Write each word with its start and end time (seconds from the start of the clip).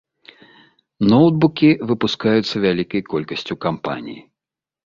Ноўтбукі 1.11 1.69
выпускаюцца 1.91 2.55
вялікай 2.65 3.01
колькасцю 3.11 3.61
кампаній. 3.67 4.19